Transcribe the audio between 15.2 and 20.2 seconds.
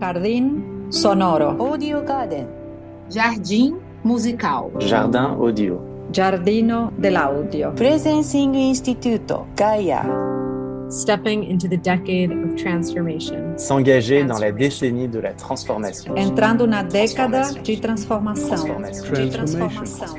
transformation. Entrando na década de transformação. Transformation. De transformação.